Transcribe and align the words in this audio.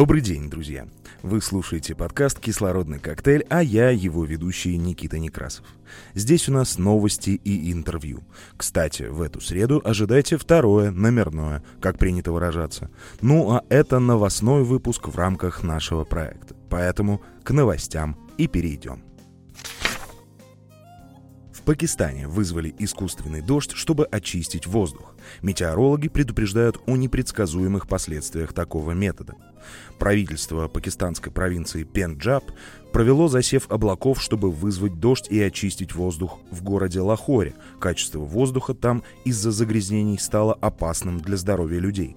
Добрый 0.00 0.22
день, 0.22 0.48
друзья! 0.48 0.88
Вы 1.22 1.42
слушаете 1.42 1.94
подкаст 1.94 2.40
«Кислородный 2.40 2.98
коктейль», 2.98 3.44
а 3.50 3.62
я 3.62 3.90
его 3.90 4.24
ведущий 4.24 4.78
Никита 4.78 5.18
Некрасов. 5.18 5.66
Здесь 6.14 6.48
у 6.48 6.52
нас 6.52 6.78
новости 6.78 7.38
и 7.44 7.70
интервью. 7.70 8.22
Кстати, 8.56 9.02
в 9.02 9.20
эту 9.20 9.42
среду 9.42 9.82
ожидайте 9.84 10.38
второе, 10.38 10.90
номерное, 10.90 11.62
как 11.82 11.98
принято 11.98 12.32
выражаться. 12.32 12.90
Ну 13.20 13.50
а 13.50 13.62
это 13.68 13.98
новостной 13.98 14.64
выпуск 14.64 15.08
в 15.08 15.16
рамках 15.16 15.62
нашего 15.62 16.04
проекта. 16.04 16.56
Поэтому 16.70 17.20
к 17.44 17.50
новостям 17.50 18.16
и 18.38 18.46
перейдем. 18.46 19.02
В 21.52 21.60
Пакистане 21.60 22.26
вызвали 22.26 22.74
искусственный 22.78 23.42
дождь, 23.42 23.72
чтобы 23.74 24.06
очистить 24.06 24.66
воздух. 24.66 25.14
Метеорологи 25.42 26.08
предупреждают 26.08 26.80
о 26.86 26.96
непредсказуемых 26.96 27.86
последствиях 27.86 28.54
такого 28.54 28.92
метода. 28.92 29.34
Правительство 29.98 30.68
пакистанской 30.68 31.32
провинции 31.32 31.84
Пенджаб 31.84 32.44
провело 32.92 33.28
засев 33.28 33.70
облаков, 33.70 34.22
чтобы 34.22 34.50
вызвать 34.50 34.98
дождь 34.98 35.28
и 35.30 35.40
очистить 35.40 35.94
воздух 35.94 36.38
в 36.50 36.62
городе 36.62 37.00
Лахоре. 37.00 37.54
Качество 37.78 38.20
воздуха 38.20 38.74
там 38.74 39.02
из-за 39.24 39.50
загрязнений 39.50 40.18
стало 40.18 40.54
опасным 40.54 41.20
для 41.20 41.36
здоровья 41.36 41.78
людей. 41.78 42.16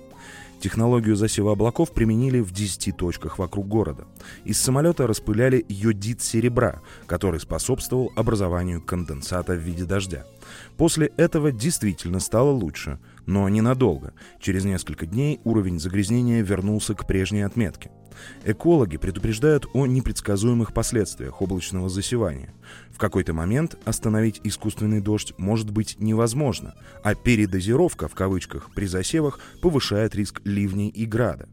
Технологию 0.63 1.17
засева 1.17 1.51
облаков 1.51 1.91
применили 1.91 2.39
в 2.39 2.53
10 2.53 2.95
точках 2.95 3.37
вокруг 3.37 3.67
города. 3.67 4.05
Из 4.45 4.57
самолета 4.61 5.07
распыляли 5.07 5.65
йодид 5.67 6.21
серебра, 6.21 6.81
который 7.05 7.41
способствовал 7.41 8.13
образованию 8.15 8.81
конденсата 8.81 9.55
в 9.55 9.57
виде 9.57 9.83
дождя. 9.83 10.25
После 10.77 11.07
этого 11.17 11.51
действительно 11.51 12.21
стало 12.21 12.51
лучше, 12.51 12.97
но 13.25 13.47
ненадолго. 13.49 14.13
Через 14.39 14.65
несколько 14.65 15.05
дней 15.05 15.39
уровень 15.43 15.79
загрязнения 15.79 16.41
вернулся 16.41 16.93
к 16.93 17.07
прежней 17.07 17.41
отметке. 17.41 17.91
Экологи 18.45 18.97
предупреждают 18.97 19.65
о 19.73 19.85
непредсказуемых 19.85 20.73
последствиях 20.73 21.41
облачного 21.41 21.89
засевания. 21.89 22.53
В 22.91 22.97
какой-то 22.97 23.33
момент 23.33 23.77
остановить 23.85 24.41
искусственный 24.43 25.01
дождь 25.01 25.33
может 25.37 25.71
быть 25.71 25.95
невозможно, 25.99 26.75
а 27.03 27.15
передозировка 27.15 28.07
в 28.07 28.15
кавычках 28.15 28.69
при 28.75 28.85
засевах 28.85 29.39
повышает 29.61 30.15
риск 30.15 30.41
ливней 30.45 30.89
и 30.89 31.05
града. 31.05 31.49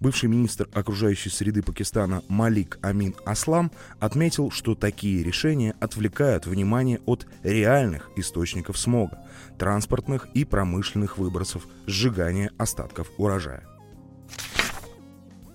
Бывший 0.00 0.28
министр 0.28 0.68
окружающей 0.74 1.30
среды 1.30 1.62
Пакистана 1.62 2.22
Малик 2.28 2.78
Амин 2.82 3.14
Аслам 3.24 3.70
отметил, 4.00 4.50
что 4.50 4.74
такие 4.74 5.22
решения 5.22 5.74
отвлекают 5.80 6.46
внимание 6.46 7.00
от 7.06 7.26
реальных 7.42 8.10
источников 8.16 8.78
смога, 8.78 9.18
транспортных 9.58 10.28
и 10.34 10.44
промышленных 10.44 11.18
выбросов, 11.18 11.66
сжигания 11.86 12.50
остатков 12.58 13.10
урожая. 13.18 13.64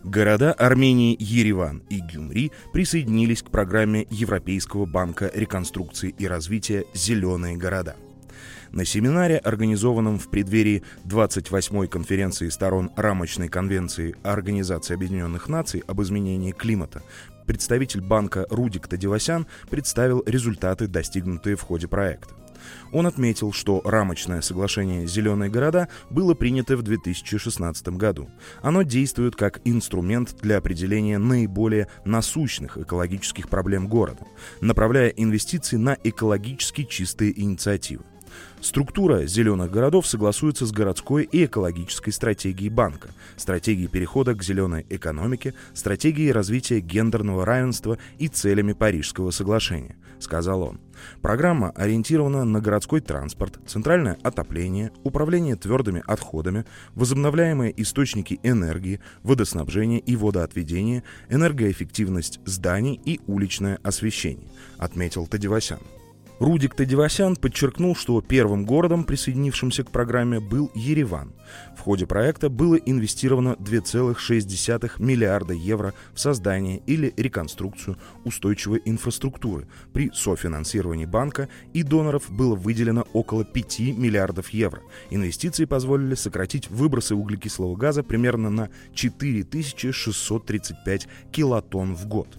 Города 0.03 0.53
Армении 0.53 1.15
Ереван 1.19 1.83
и 1.89 1.99
Гюмри 1.99 2.53
присоединились 2.71 3.43
к 3.43 3.51
программе 3.51 4.07
Европейского 4.09 4.85
банка 4.85 5.29
реконструкции 5.33 6.15
и 6.17 6.25
развития 6.25 6.85
«Зеленые 6.93 7.57
города». 7.57 7.97
На 8.71 8.85
семинаре, 8.85 9.37
организованном 9.37 10.19
в 10.19 10.29
преддверии 10.29 10.83
28-й 11.05 11.87
конференции 11.87 12.49
сторон 12.49 12.91
рамочной 12.95 13.49
конвенции 13.49 14.15
Организации 14.23 14.93
Объединенных 14.93 15.49
Наций 15.49 15.83
об 15.87 16.01
изменении 16.01 16.51
климата, 16.51 17.01
представитель 17.47 18.01
банка 18.01 18.45
Рудик 18.49 18.87
Тадевасян 18.87 19.47
представил 19.69 20.23
результаты, 20.27 20.87
достигнутые 20.87 21.55
в 21.55 21.61
ходе 21.61 21.87
проекта. 21.87 22.35
Он 22.91 23.07
отметил, 23.07 23.51
что 23.53 23.81
рамочное 23.83 24.41
соглашение 24.41 25.07
«Зеленые 25.07 25.49
города» 25.49 25.87
было 26.09 26.33
принято 26.33 26.77
в 26.77 26.83
2016 26.83 27.89
году. 27.89 28.29
Оно 28.61 28.81
действует 28.83 29.35
как 29.35 29.61
инструмент 29.65 30.35
для 30.41 30.57
определения 30.57 31.17
наиболее 31.17 31.87
насущных 32.05 32.77
экологических 32.77 33.49
проблем 33.49 33.87
города, 33.87 34.25
направляя 34.61 35.09
инвестиции 35.09 35.77
на 35.77 35.97
экологически 36.03 36.83
чистые 36.83 37.39
инициативы. 37.39 38.03
Структура 38.61 39.25
зеленых 39.25 39.71
городов 39.71 40.05
согласуется 40.05 40.65
с 40.65 40.71
городской 40.71 41.23
и 41.23 41.45
экологической 41.45 42.11
стратегией 42.11 42.69
банка, 42.69 43.09
стратегией 43.37 43.87
перехода 43.87 44.33
к 44.35 44.43
зеленой 44.43 44.85
экономике, 44.89 45.53
стратегией 45.73 46.31
развития 46.31 46.81
гендерного 46.81 47.45
равенства 47.45 47.97
и 48.17 48.27
целями 48.27 48.73
Парижского 48.73 49.31
соглашения, 49.31 49.95
сказал 50.19 50.61
он. 50.61 50.79
Программа 51.21 51.71
ориентирована 51.71 52.43
на 52.43 52.59
городской 52.59 52.99
транспорт, 52.99 53.59
центральное 53.65 54.17
отопление, 54.23 54.91
управление 55.03 55.55
твердыми 55.55 56.03
отходами, 56.05 56.65
возобновляемые 56.95 57.73
источники 57.81 58.39
энергии, 58.43 58.99
водоснабжение 59.23 59.99
и 59.99 60.15
водоотведение, 60.15 61.03
энергоэффективность 61.29 62.39
зданий 62.45 62.99
и 63.05 63.21
уличное 63.27 63.79
освещение, 63.83 64.49
отметил 64.77 65.27
Тадевасян. 65.27 65.79
Рудик 66.39 66.73
Тадевасян 66.73 67.35
подчеркнул, 67.35 67.95
что 67.97 68.21
первым 68.21 68.65
городом, 68.65 69.03
присоединившимся 69.03 69.83
к 69.83 69.91
программе, 69.91 70.39
был 70.39 70.71
Ереван. 70.73 71.33
В 71.77 71.81
ходе 71.81 72.05
проекта 72.05 72.49
было 72.49 72.75
инвестировано 72.75 73.57
2,6 73.59 74.89
миллиарда 74.99 75.53
евро 75.53 75.93
в 76.13 76.19
создание 76.19 76.81
или 76.85 77.13
реконструкцию 77.17 77.97
устойчивой 78.23 78.81
инфраструктуры. 78.85 79.67
При 79.91 80.11
софинансировании 80.13 81.05
банка 81.05 81.49
и 81.73 81.83
доноров 81.83 82.31
было 82.31 82.55
выделено 82.55 83.05
около 83.11 83.43
5 83.43 83.79
миллиардов 83.97 84.51
евро. 84.51 84.81
Инвестиции 85.09 85.65
позволили 85.65 86.15
сократить 86.15 86.69
выбросы 86.69 87.15
углекислого 87.15 87.75
газа 87.75 88.01
примерно 88.01 88.49
на 88.49 88.69
4635 88.93 91.07
килотонн 91.33 91.95
в 91.95 92.07
год. 92.07 92.29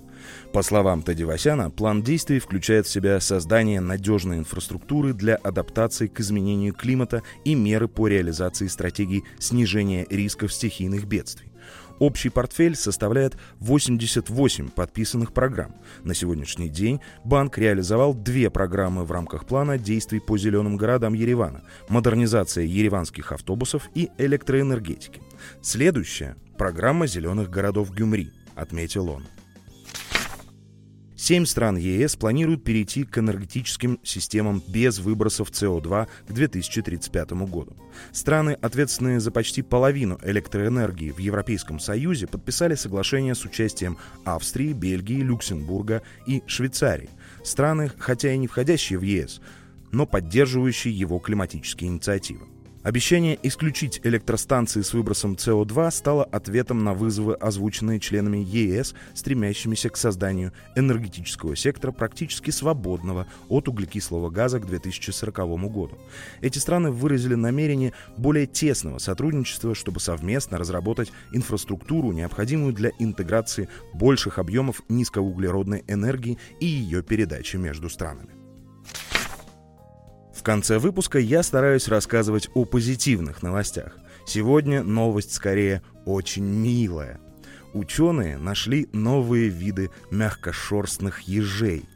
По 0.53 0.62
словам 0.62 1.03
Тадевасяна, 1.03 1.70
план 1.70 2.03
действий 2.03 2.38
включает 2.38 2.86
в 2.86 2.91
себя 2.91 3.20
создание 3.20 3.81
надежной 3.81 4.38
инфраструктуры 4.38 5.12
для 5.12 5.36
адаптации 5.36 6.06
к 6.06 6.20
изменению 6.20 6.75
климата 6.75 7.22
и 7.44 7.54
меры 7.54 7.88
по 7.88 8.08
реализации 8.08 8.66
стратегий 8.66 9.25
снижения 9.38 10.06
рисков 10.10 10.53
стихийных 10.53 11.06
бедствий. 11.06 11.50
Общий 12.00 12.30
портфель 12.30 12.76
составляет 12.76 13.36
88 13.59 14.70
подписанных 14.70 15.34
программ. 15.34 15.75
На 16.03 16.14
сегодняшний 16.14 16.70
день 16.70 17.00
банк 17.25 17.59
реализовал 17.59 18.14
две 18.14 18.48
программы 18.48 19.04
в 19.04 19.12
рамках 19.12 19.44
плана 19.44 19.76
действий 19.76 20.19
по 20.19 20.38
зеленым 20.38 20.78
городам 20.78 21.12
Еревана– 21.12 21.62
модернизация 21.91 22.64
ереванских 22.64 23.32
автобусов 23.32 23.91
и 23.94 24.09
электроэнергетики. 24.16 25.20
Следующая– 25.60 26.36
программа 26.56 27.06
зеленых 27.06 27.50
городов 27.50 27.91
Гюмри, 27.91 28.32
отметил 28.54 29.10
он. 29.10 29.25
Семь 31.22 31.44
стран 31.44 31.76
ЕС 31.76 32.16
планируют 32.16 32.64
перейти 32.64 33.04
к 33.04 33.19
энергетическим 33.19 34.00
системам 34.03 34.62
без 34.66 35.00
выбросов 35.00 35.50
СО2 35.50 36.08
к 36.26 36.32
2035 36.32 37.32
году. 37.47 37.76
Страны, 38.10 38.56
ответственные 38.62 39.20
за 39.20 39.30
почти 39.30 39.60
половину 39.60 40.19
электроэнергии 40.22 41.10
в 41.10 41.19
Европейском 41.19 41.78
Союзе, 41.78 42.26
подписали 42.26 42.75
соглашение 42.75 43.34
с 43.34 43.44
участием 43.44 43.98
Австрии, 44.25 44.72
Бельгии, 44.72 45.20
Люксембурга 45.20 46.00
и 46.26 46.42
Швейцарии. 46.47 47.10
Страны, 47.44 47.92
хотя 47.98 48.32
и 48.32 48.38
не 48.38 48.47
входящие 48.47 48.98
в 48.98 49.03
ЕС, 49.03 49.42
но 49.92 50.06
поддерживающие 50.06 50.98
его 50.98 51.19
климатические 51.19 51.91
инициативы. 51.91 52.47
Обещание 52.82 53.38
исключить 53.42 54.00
электростанции 54.04 54.80
с 54.80 54.94
выбросом 54.94 55.34
СО2 55.34 55.91
стало 55.91 56.24
ответом 56.24 56.82
на 56.82 56.94
вызовы, 56.94 57.34
озвученные 57.34 58.00
членами 58.00 58.38
ЕС, 58.38 58.94
стремящимися 59.12 59.91
к 59.91 59.98
созданию 59.98 60.54
энергетического 60.76 61.54
сектора 61.56 61.92
практически 61.92 62.50
свободного 62.50 63.26
от 63.50 63.68
углекислого 63.68 64.30
газа 64.30 64.60
к 64.60 64.66
2040 64.66 65.36
году. 65.70 65.98
Эти 66.41 66.56
страны 66.58 66.91
выразили 66.91 67.34
намерение 67.34 67.92
более 68.16 68.47
тесного 68.47 68.97
сотрудничества, 68.97 69.74
чтобы 69.74 70.00
совместно 70.00 70.56
разработать 70.56 71.12
инфраструктуру, 71.32 72.12
необходимую 72.12 72.72
для 72.72 72.92
интеграции 72.98 73.68
больших 73.92 74.38
объемов 74.38 74.80
низкоуглеродной 74.88 75.84
энергии 75.86 76.38
и 76.60 76.66
ее 76.66 77.03
передачи 77.03 77.56
между 77.56 77.91
странами. 77.91 78.40
В 80.41 80.42
конце 80.42 80.78
выпуска 80.78 81.19
я 81.19 81.42
стараюсь 81.42 81.87
рассказывать 81.87 82.48
о 82.54 82.65
позитивных 82.65 83.42
новостях. 83.42 83.98
Сегодня 84.25 84.83
новость 84.83 85.34
скорее 85.34 85.83
очень 86.07 86.45
милая. 86.45 87.21
Ученые 87.75 88.39
нашли 88.39 88.89
новые 88.95 89.51
виды 89.51 89.91
мягкошерстных 90.10 91.21
ежей– 91.28 91.84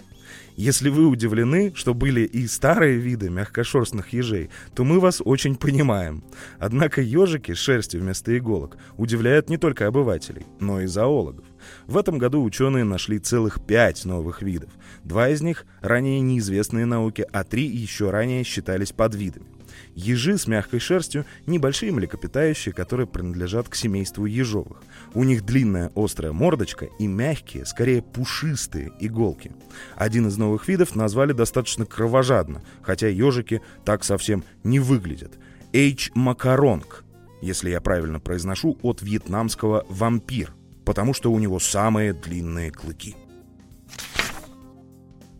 если 0.56 0.88
вы 0.88 1.06
удивлены, 1.06 1.72
что 1.75 1.94
были 1.94 2.20
и 2.22 2.46
старые 2.46 2.98
виды 2.98 3.31
мягкошерстных 3.31 4.12
ежей, 4.12 4.50
то 4.75 4.84
мы 4.84 5.00
вас 5.00 5.20
очень 5.25 5.56
понимаем. 5.56 6.22
Однако 6.58 7.00
ежики 7.00 7.54
с 7.54 7.58
шерстью 7.58 8.00
вместо 8.00 8.36
иголок 8.36 8.76
удивляют 8.96 9.50
не 9.50 9.56
только 9.56 9.86
обывателей, 9.86 10.46
но 10.60 10.81
и 10.81 10.86
зоологов. 10.86 11.44
В 11.86 11.96
этом 11.96 12.19
году 12.19 12.42
ученые 12.42 12.84
нашли 12.84 13.19
целых 13.19 13.64
пять 13.64 14.04
новых 14.04 14.42
видов. 14.42 14.70
Два 15.02 15.28
из 15.28 15.42
них 15.42 15.66
ранее 15.81 16.20
неизвестные 16.20 16.86
науке, 16.86 17.26
а 17.32 17.44
три 17.44 17.66
еще 17.66 18.10
ранее 18.10 18.44
считались 18.44 18.92
подвидами. 18.92 19.53
Ежи 19.94 20.38
с 20.38 20.46
мягкой 20.46 20.80
шерстью– 20.80 21.24
небольшие 21.46 21.92
млекопитающие, 21.92 22.74
которые 22.74 23.06
принадлежат 23.06 23.68
к 23.68 23.74
семейству 23.74 24.26
ежовых. 24.26 24.82
У 25.14 25.24
них 25.24 25.44
длинная 25.44 25.90
острая 25.94 26.32
мордочка 26.32 26.88
и 26.98 27.06
мягкие, 27.06 27.66
скорее 27.66 28.02
пушистые 28.02 28.92
иголки. 29.00 29.52
Один 29.96 30.28
из 30.28 30.36
новых 30.36 30.68
видов 30.68 30.94
назвали 30.94 31.32
достаточно 31.32 31.86
кровожадно, 31.86 32.62
хотя 32.82 33.08
ежики 33.08 33.60
так 33.84 34.04
совсем 34.04 34.44
не 34.62 34.80
выглядят. 34.80 35.32
H. 35.74 36.10
макаронг, 36.14 37.04
если 37.42 37.70
я 37.70 37.80
правильно 37.80 38.20
произношу, 38.20 38.78
от 38.82 39.02
вьетнамского 39.02 39.84
«вампир», 39.88 40.54
потому 40.84 41.14
что 41.14 41.32
у 41.32 41.38
него 41.38 41.58
самые 41.58 42.12
длинные 42.12 42.70
клыки. 42.70 43.16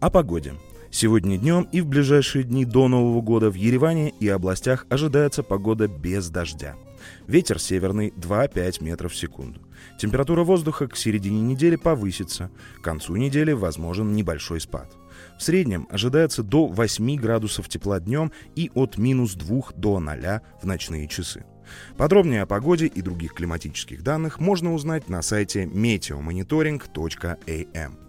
О 0.01 0.11
погоде. 0.11 0.55
Сегодня 0.95 1.37
днем 1.39 1.69
и 1.73 1.81
в 1.81 1.89
ближайшие 1.89 2.45
дни 2.45 2.65
до 2.65 2.87
Нового 2.87 3.21
года 3.21 3.51
в 3.51 3.55
Ереване 3.55 4.15
и 4.21 4.29
областях 4.29 4.87
ожидается 4.91 5.43
погода 5.43 5.89
без 5.89 6.31
дождя. 6.31 6.77
Ветер 7.27 7.59
северный 7.59 8.15
2-5 8.17 8.81
метров 8.81 9.13
в 9.13 9.17
секунду. 9.17 9.61
Температура 9.99 10.45
воздуха 10.45 10.87
к 10.87 10.97
середине 10.97 11.41
недели 11.41 11.75
повысится. 11.75 12.49
К 12.79 12.85
концу 12.85 13.17
недели 13.17 13.51
возможен 13.51 14.13
небольшой 14.13 14.61
спад. 14.61 14.97
В 15.37 15.43
среднем 15.43 15.89
ожидается 15.91 16.45
до 16.45 16.69
8 16.69 17.17
градусов 17.17 17.69
тепла 17.69 17.99
днем 17.99 18.31
и 18.55 18.71
от 18.73 18.97
минус 18.97 19.35
2 19.35 19.73
до 19.75 19.99
0 19.99 20.43
в 20.63 20.65
ночные 20.65 21.09
часы. 21.09 21.45
Подробнее 21.97 22.43
о 22.43 22.47
погоде 22.47 22.87
и 22.87 23.03
других 23.03 23.35
климатических 23.35 24.05
данных 24.05 24.39
можно 24.39 24.73
узнать 24.73 25.09
на 25.09 25.23
сайте 25.23 25.65
meteomonitoring.am. 25.65 28.04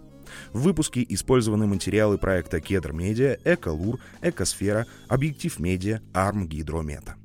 В 0.52 0.60
выпуске 0.60 1.04
использованы 1.08 1.66
материалы 1.66 2.18
проекта 2.18 2.60
Кедр 2.60 2.92
Медиа, 2.92 3.36
Эколур, 3.44 3.98
Экосфера, 4.22 4.86
Объектив 5.08 5.58
Медиа, 5.58 6.00
Арм 6.14 6.46
Гидромета. 6.46 7.16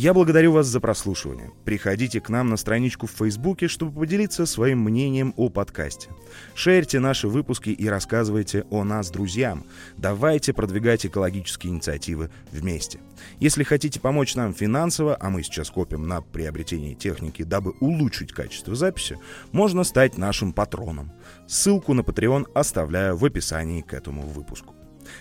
Я 0.00 0.14
благодарю 0.14 0.52
вас 0.52 0.66
за 0.66 0.80
прослушивание. 0.80 1.50
Приходите 1.66 2.22
к 2.22 2.30
нам 2.30 2.48
на 2.48 2.56
страничку 2.56 3.06
в 3.06 3.10
Фейсбуке, 3.10 3.68
чтобы 3.68 4.00
поделиться 4.00 4.46
своим 4.46 4.78
мнением 4.78 5.34
о 5.36 5.50
подкасте. 5.50 6.08
Шерьте 6.54 7.00
наши 7.00 7.28
выпуски 7.28 7.68
и 7.68 7.86
рассказывайте 7.86 8.64
о 8.70 8.82
нас 8.82 9.10
друзьям. 9.10 9.66
Давайте 9.98 10.54
продвигать 10.54 11.04
экологические 11.04 11.74
инициативы 11.74 12.30
вместе. 12.50 13.00
Если 13.40 13.62
хотите 13.62 14.00
помочь 14.00 14.36
нам 14.36 14.54
финансово, 14.54 15.18
а 15.20 15.28
мы 15.28 15.42
сейчас 15.42 15.68
копим 15.68 16.08
на 16.08 16.22
приобретение 16.22 16.94
техники, 16.94 17.42
дабы 17.42 17.74
улучшить 17.80 18.32
качество 18.32 18.74
записи, 18.74 19.18
можно 19.52 19.84
стать 19.84 20.16
нашим 20.16 20.54
патроном. 20.54 21.12
Ссылку 21.46 21.92
на 21.92 22.00
Patreon 22.00 22.46
оставляю 22.54 23.18
в 23.18 23.24
описании 23.26 23.82
к 23.82 23.92
этому 23.92 24.22
выпуску. 24.22 24.74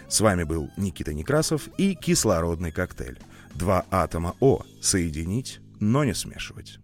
С 0.08 0.22
вами 0.22 0.44
был 0.44 0.70
Никита 0.78 1.14
Некрасов 1.14 1.70
и 1.78 1.96
кислородный 1.96 2.72
коктейль. 2.72 3.20
Два 3.56 3.86
атома 3.92 4.36
О 4.40 4.64
соединить, 4.82 5.60
но 5.80 6.04
не 6.04 6.14
смешивать. 6.14 6.80